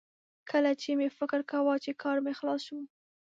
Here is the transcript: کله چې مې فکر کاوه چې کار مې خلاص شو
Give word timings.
کله 0.49 0.71
چې 0.81 0.89
مې 0.97 1.07
فکر 1.17 1.39
کاوه 1.51 1.75
چې 1.83 1.91
کار 2.03 2.17
مې 2.25 2.33
خلاص 2.39 2.61
شو 2.67 2.77